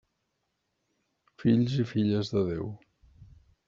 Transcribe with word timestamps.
Fills 1.43 1.79
i 1.85 1.87
filles 1.93 2.35
de 2.35 2.47
Déu. 2.53 2.77